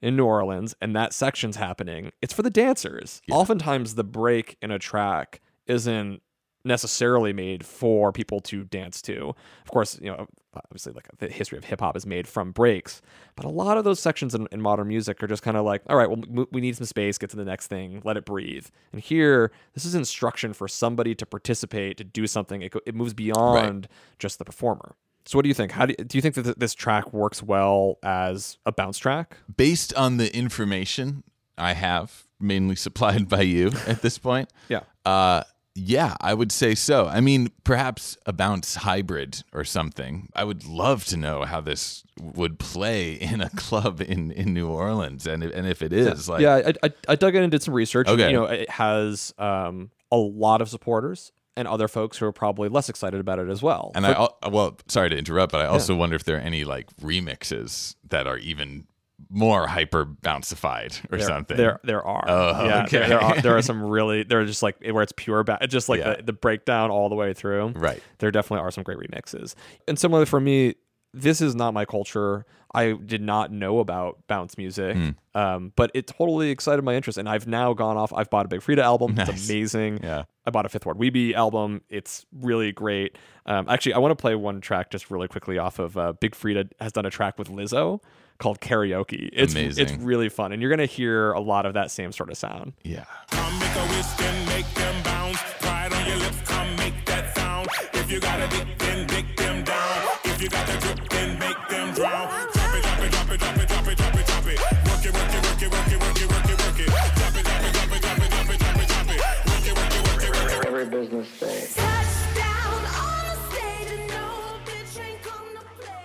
[0.00, 3.22] in New Orleans and that section's happening, it's for the dancers.
[3.30, 6.22] Oftentimes, the break in a track isn't
[6.66, 9.28] necessarily made for people to dance to.
[9.64, 13.00] Of course, you know, obviously, like the history of hip hop is made from breaks,
[13.36, 15.82] but a lot of those sections in, in modern music are just kind of like,
[15.88, 18.24] all right, well, m- we need some space, get to the next thing, let it
[18.24, 18.66] breathe.
[18.92, 22.62] And here, this is instruction for somebody to participate, to do something.
[22.62, 23.88] It, it moves beyond
[24.18, 24.96] just the performer.
[25.24, 25.72] So, what do you think?
[25.72, 29.36] How do you, do you think that this track works well as a bounce track?
[29.56, 31.24] Based on the information
[31.58, 34.80] I have, mainly supplied by you at this point, Yeah.
[35.04, 35.42] uh,
[35.76, 37.06] yeah, I would say so.
[37.06, 40.28] I mean, perhaps a bounce hybrid or something.
[40.34, 44.68] I would love to know how this would play in a club in, in New
[44.68, 47.52] Orleans, and if, and if it is, like, yeah, I, I, I dug in and
[47.52, 48.08] did some research.
[48.08, 48.28] Okay.
[48.28, 51.30] You know, it has um, a lot of supporters.
[51.58, 53.90] and other folks who are probably less excited about it as well.
[53.94, 56.64] And I al- well, sorry to interrupt, but I also wonder if there are any
[56.64, 58.86] like remixes that are even
[59.30, 61.56] more hyper bouncified or there, something.
[61.56, 62.24] There, there are.
[62.28, 62.98] Oh, yeah, okay.
[62.98, 63.40] there, there are.
[63.40, 64.22] There are some really.
[64.22, 66.16] There are just like where it's pure, ba- just like Yeah.
[66.16, 67.68] the, the breakdown all the way through.
[67.76, 68.02] Right.
[68.18, 69.54] There definitely are some great remixes.
[69.88, 70.74] And similarly for me,
[71.14, 72.44] this is not my culture.
[72.74, 75.10] I did not know about bounce music, Hmm.
[75.34, 77.16] um, but it totally excited my interest.
[77.16, 78.12] And I've now gone off.
[78.12, 79.14] I've bought a Big Freedia album.
[79.14, 79.28] Nice.
[79.30, 80.00] It's amazing.
[80.02, 80.24] Yeah.
[80.44, 81.80] I bought a Fifth Ward Weebie album.
[81.88, 83.16] It's really great.
[83.46, 86.32] Um, actually, I want to play one track just really quickly off of uh, Big
[86.34, 88.00] Freedia has done a track with Lizzo
[88.38, 89.30] called Karaoke.
[89.32, 92.36] It's it's really fun, and you're gonna hear a lot of that same sort of
[92.36, 92.72] sound.
[92.82, 93.04] Yeah.
[93.30, 95.38] Come make a wish, then make them bounce.
[95.60, 97.68] Pride on your lips, come make that sound.
[97.94, 100.02] If you got a dip, then dick them down.
[100.24, 102.28] If you got a drip, then make them drown.
[102.52, 104.60] Drop it, drop it, drop it, drop it, drop it, drop it, drop it.
[104.86, 106.86] Work it, work it, work it, work it, work it, work it, work it.
[106.86, 109.20] Drop it, drop it, drop it, drop it, drop it, drop it, drop it.
[109.46, 110.66] Work it, work it, work it, work it.
[110.66, 111.85] Every business day.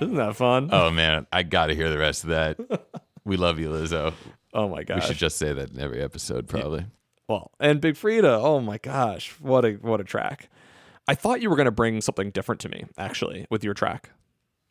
[0.02, 0.70] Isn't that fun?
[0.72, 2.58] Oh man, I got to hear the rest of that.
[3.26, 4.14] we love you, Lizzo.
[4.54, 5.02] Oh my gosh.
[5.02, 6.86] We should just say that in every episode, probably.
[7.30, 8.42] Well, and Big Freedia.
[8.42, 10.50] Oh my gosh, what a what a track!
[11.08, 14.10] I thought you were gonna bring something different to me, actually, with your track.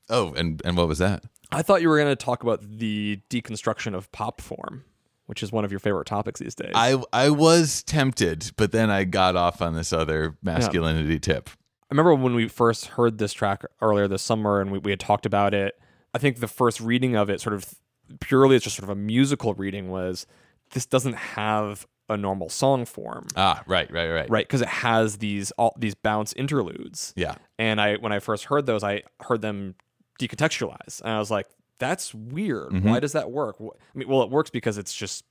[0.09, 1.25] Oh, and and what was that?
[1.53, 4.85] I thought you were gonna talk about the deconstruction of pop form,
[5.27, 6.73] which is one of your favorite topics these days.
[6.75, 11.49] I I was tempted, but then I got off on this other masculinity tip.
[11.91, 15.01] I remember when we first heard this track earlier this summer and we, we had
[15.01, 15.79] talked about it.
[16.15, 17.75] I think the first reading of it, sort of
[18.21, 20.27] purely as just sort of a musical reading, was
[20.73, 23.27] this doesn't have a normal song form.
[23.37, 24.31] Ah, right, right, right.
[24.31, 27.13] Right, because it has these all these bounce interludes.
[27.17, 27.37] Yeah.
[27.59, 29.75] And I when I first heard those, I heard them
[30.21, 31.47] decontextualized, and I was like,
[31.79, 32.71] "That's weird.
[32.73, 32.83] Mhm.
[32.83, 35.25] Why does that work?" I mean, well, it works because it's just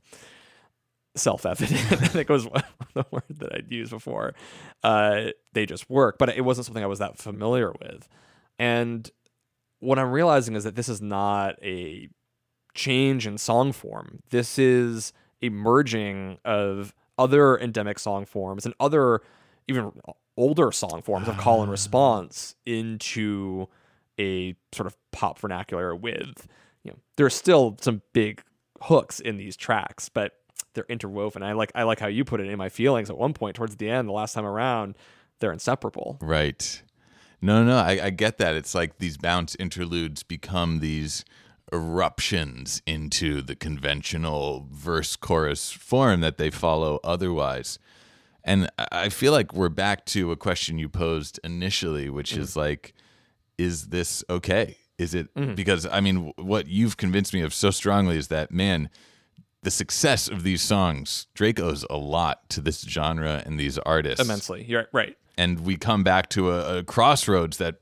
[1.19, 1.79] self-evident.
[1.91, 2.45] I think was
[2.93, 4.33] the word that I'd used before.
[4.83, 8.07] Uh, they just work, but it wasn't something I was that familiar with.
[8.57, 9.09] And
[9.79, 12.09] what I'm realizing is that this is not a
[12.73, 14.19] change in song form.
[14.29, 19.21] This is a merging of other endemic song forms and other
[19.67, 19.91] even
[20.37, 23.67] older song forms of call and response into
[24.17, 26.47] a sort of pop vernacular with
[26.83, 28.41] you know there's still some big
[28.83, 30.38] hooks in these tracks but
[30.73, 33.33] they're interwoven i like i like how you put it in my feelings at one
[33.33, 34.95] point towards the end the last time around
[35.39, 36.81] they're inseparable Right.
[37.41, 38.55] No, no, I, I get that.
[38.55, 41.23] It's like these bounce interludes become these
[41.89, 47.79] eruptions into the conventional verse chorus form that they follow otherwise.
[48.43, 52.93] And I- feel like we're back to a question you posed initially, which is like,
[53.57, 54.77] is this okay?
[54.97, 55.55] Is it Mhm.
[55.55, 58.89] because I mean, what you've convinced me of so strongly is that, man,
[59.63, 64.23] the success of these songs, Drake owes a lot to this genre and these artists
[64.23, 67.75] immensely you're right and we come back to a, a crossroads that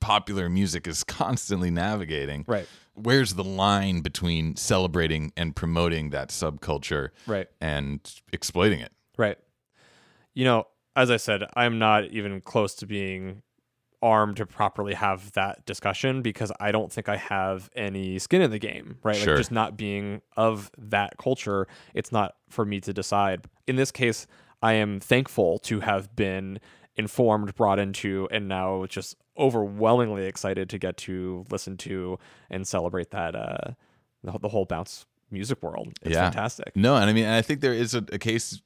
[0.00, 2.44] popular music is constantly navigating.
[2.46, 2.66] Right.
[2.94, 7.48] Where's the line between celebrating and promoting that subculture Right.
[7.60, 8.00] and
[8.32, 8.92] exploiting it?
[9.18, 9.38] Right.
[10.34, 13.42] You know, as I said, I'm not even close to being
[14.04, 18.50] armed to properly have that discussion because I don't think I have any skin in
[18.50, 19.16] the game, right?
[19.16, 19.32] Sure.
[19.32, 23.46] Like just not being of that culture, it's not for me to decide.
[23.66, 24.26] In this case,
[24.62, 26.60] I am thankful to have been
[26.96, 32.18] informed, brought into, and now just overwhelmingly excited to get to listen to
[32.50, 33.72] and celebrate that uh
[34.22, 35.92] the, the whole bounce music world.
[36.02, 36.30] It's yeah.
[36.30, 36.76] fantastic.
[36.76, 38.60] No, and I mean, I think there is a, a case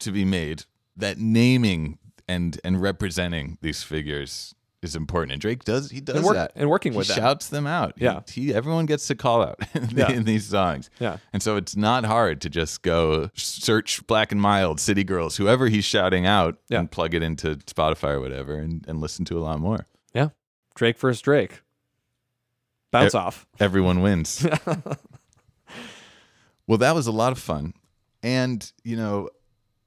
[0.00, 0.64] to be made
[0.96, 5.32] that naming and and representing these figures is important.
[5.32, 7.16] And Drake does he does And work- that and working he with them.
[7.16, 7.94] shouts them out.
[7.96, 8.20] Yeah.
[8.30, 10.10] he, everyone gets to call out in, Yeah.
[10.10, 10.88] in these songs.
[11.00, 11.16] Yeah.
[11.32, 15.66] and so it's not hard to just go search Black and Mild, City Girls, whoever
[15.68, 16.78] he's shouting out, Yeah.
[16.80, 19.86] and plug it into Spotify or whatever, and, and listen to a lot more.
[20.14, 20.28] Yeah.
[20.76, 21.62] Drake versus Drake.
[22.92, 23.46] Bounce E- off.
[23.60, 24.46] Everyone wins.
[26.66, 27.74] well, that was a lot of fun.
[28.22, 29.28] And, you know,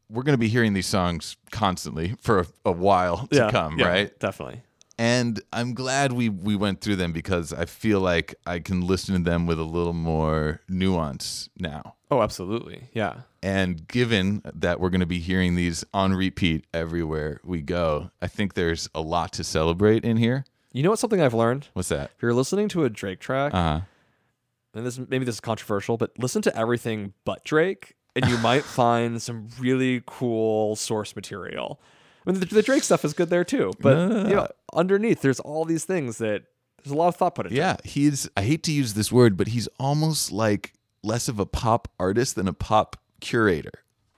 [0.09, 3.79] we're going to be hearing these songs constantly for a, a while to Yeah, come,
[3.79, 4.19] yeah, right?
[4.19, 4.61] Definitely.
[5.01, 9.15] And I'm glad we we went through them because I feel like I can listen
[9.15, 11.95] to them with a little more nuance now.
[12.11, 12.83] Oh, absolutely.
[12.93, 13.21] Yeah.
[13.41, 18.27] And given that we're going to be hearing these on repeat everywhere we go, I
[18.27, 20.45] think there's a lot to celebrate in here.
[20.71, 21.69] You know what's something I've learned?
[21.73, 22.11] What's that?
[22.15, 23.81] If you're listening to a Drake track, Uh-huh.
[24.75, 28.63] and this maybe this is controversial, but listen to everything but Drake, and you might
[28.81, 31.81] find some really cool source material.
[32.25, 34.27] I mean, the, the Drake stuff is good there too, but no.
[34.27, 36.43] you know, underneath there's all these things that
[36.83, 37.57] there's a lot of thought put into.
[37.57, 41.45] Yeah, he's I hate to use this word, but he's almost like less of a
[41.45, 43.71] pop artist than a pop curator.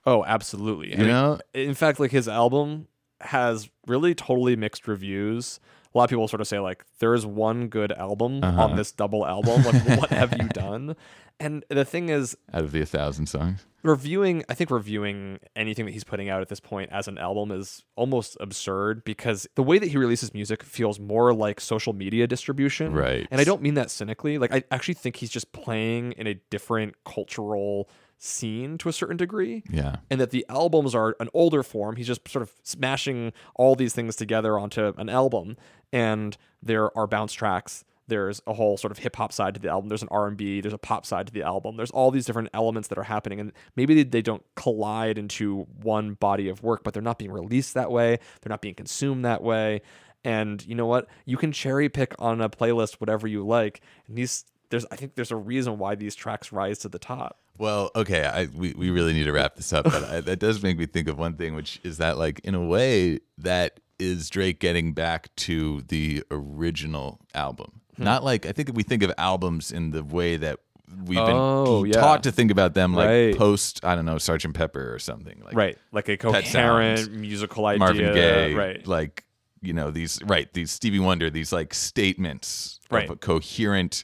[0.05, 0.91] Oh, absolutely.
[0.91, 1.39] You know?
[1.53, 2.87] in fact, like his album
[3.21, 5.61] has really totally mixed reviews.
[5.93, 8.63] A lot of people sort of say like there is one good album Uh-huh.
[8.63, 9.63] on this double album.
[9.63, 10.95] Like what have you done?
[11.39, 13.65] And the thing is, Out of the a thousand songs.
[13.83, 17.51] Reviewing I think reviewing anything that he's putting out at this point as an album
[17.51, 22.25] is almost absurd because the way that he releases music feels more like social media
[22.27, 22.93] distribution.
[22.93, 23.27] Right.
[23.29, 24.37] And I don't mean that cynically.
[24.37, 29.17] Like I actually think he's just playing in a different cultural scene to a certain
[29.17, 29.63] degree.
[29.69, 29.97] Yeah.
[30.09, 31.97] And that the albums are an older form.
[31.97, 35.57] He's just sort of smashing all these things together onto an album
[35.91, 39.69] and there are bounce tracks there's a whole sort of hip hop side to the
[39.69, 39.89] album.
[39.89, 41.77] There's an R&B, there's a pop side to the album.
[41.77, 45.67] There's all these different elements that are happening and maybe they, they don't collide into
[45.81, 48.19] one body of work, but they're not being released that way.
[48.41, 49.81] They're not being consumed that way.
[50.23, 51.07] And you know what?
[51.25, 53.81] You can cherry pick on a playlist whatever you like.
[54.07, 57.39] And these there's I think there's a reason why these tracks rise to the top.
[57.57, 60.63] Well, okay, I, we, we really need to wrap this up, but I, that does
[60.63, 64.29] make me think of one thing, which is that, like, in a way, that is
[64.29, 67.81] Drake getting back to the original album.
[67.97, 68.03] Hmm.
[68.03, 70.59] Not like, I think we think of albums in the way that
[71.05, 71.99] we've Oh, been yeah.
[72.01, 73.37] taught to think about them, like Right.
[73.37, 75.41] post, I don't know, Sergeant Pepper or something.
[75.43, 75.77] Like right.
[75.91, 77.79] Like a coherent Sounds, musical idea.
[77.79, 78.85] Marvin Gaye, Right.
[78.87, 79.23] Like,
[79.61, 83.05] you know, these, right, these Stevie Wonder, these like statements Right.
[83.05, 84.03] of a coherent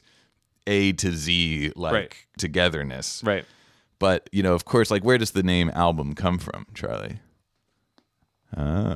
[0.66, 2.14] A to Z, like Right.
[2.38, 3.22] togetherness.
[3.24, 3.44] Right.
[3.98, 7.18] But you know, of course, like where does the name album come from, Charlie?
[8.56, 8.94] Oh,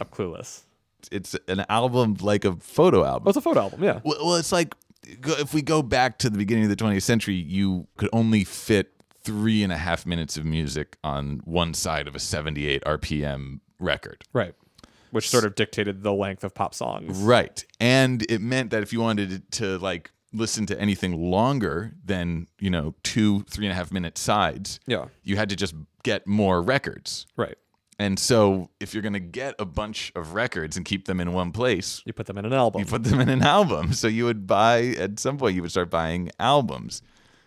[0.00, 0.62] I'm clueless.
[1.10, 3.24] It's an album like a photo album.
[3.26, 4.00] Oh, it's a photo album, yeah.
[4.04, 4.74] Well, well, it's like
[5.04, 8.92] if we go back to the beginning of the 20th century, you could only fit
[9.24, 14.24] three and a half minutes of music on one side of a 78 RPM record.
[14.32, 14.54] Right.
[15.10, 17.18] Which sort of dictated the length of pop songs.
[17.18, 17.64] Right.
[17.80, 22.70] And it meant that if you wanted to like listen to anything longer than, you
[22.70, 25.06] know, two, three and a half minute sides, Yeah.
[25.22, 27.26] you had to just get more records.
[27.36, 27.56] Right.
[27.98, 31.32] And so if you're going to get a bunch of records and keep them in
[31.32, 32.80] one place, You put them in an album.
[32.80, 33.92] you put them in an album.
[33.92, 37.02] So you would buy, at some point, you would start buying albums.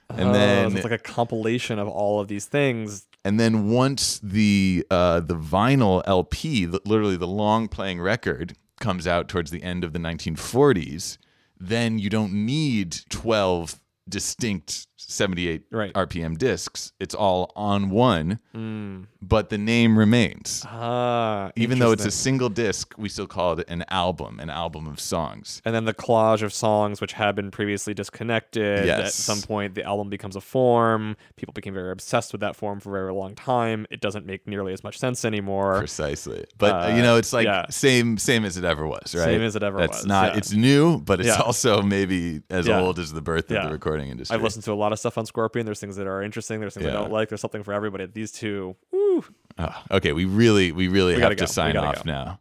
[0.09, 3.07] And Oh, then so it's like a compilation of all of these things.
[3.25, 9.27] and then once the uh, the vinyl LP, literally the long playing record, comes out
[9.27, 11.17] towards the end of the 1940s,
[11.59, 15.93] then you don't need 12 distinct 78 Right.
[15.93, 16.91] RPM discs.
[16.99, 19.05] It's all on one, Mm.
[19.21, 20.63] but the name remains.
[20.67, 24.87] Ah, Even though it's a single disc, we still call it an album, an album
[24.87, 25.61] of songs.
[25.65, 28.85] and then the collage of songs which had been previously disconnected.
[28.85, 28.99] Yes.
[29.07, 31.15] At some point, the album becomes a form.
[31.35, 33.85] People became very obsessed with that form for a very long time.
[33.89, 35.77] It doesn't make nearly as much sense anymore.
[35.79, 36.45] Precisely.
[36.57, 37.65] But uh, Uh, you know, it's like yeah.
[37.69, 39.23] same same as it ever was, right?
[39.25, 40.37] Same as it ever That's was, not yeah.
[40.37, 41.41] it's new, but it's Yeah.
[41.41, 44.35] also maybe as old as the birth of the recording industry.
[44.35, 45.65] I've listened to a lot of stuff on Scorpion.
[45.65, 46.59] There's things that are interesting.
[46.59, 47.29] There's things I don't like.
[47.29, 48.05] There's something for everybody.
[48.05, 49.23] These two, woo,
[49.57, 51.45] Oh, okay, we really we really We have gotta go.
[51.45, 52.11] Sign off go.
[52.11, 52.39] now.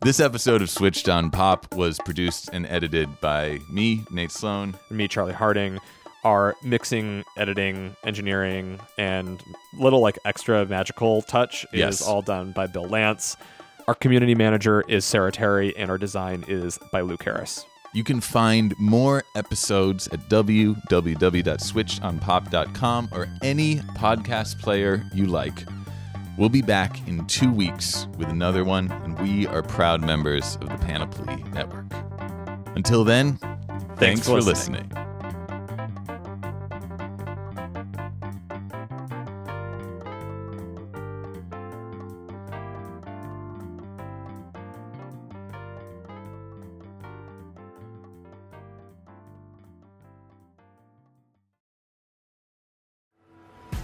[0.00, 4.76] This episode of Switched on Pop was produced and edited by me, Nate Sloan.
[4.90, 5.78] and me, Charlie Harding,
[6.24, 9.42] our mixing, editing, engineering, and
[9.78, 12.02] little like extra magical touch is Yes.
[12.02, 13.36] all done by Bill Lance.
[13.88, 17.64] Our community manager is Sarah Terry, and our design is by Luke Harris.
[17.94, 25.64] You can find more episodes at www.switchedonpop.com or any podcast player you like.
[26.36, 30.70] We'll be back in two weeks with another one, and we are proud members of
[30.70, 31.86] the Panoply Network.
[32.74, 33.38] Until then,
[33.96, 34.88] thanks, for for listening.
[34.88, 35.13] listening.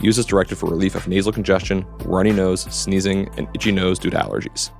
[0.00, 4.10] Use as directed for relief of nasal congestion, runny nose, sneezing, and itchy nose due
[4.10, 4.70] to allergies.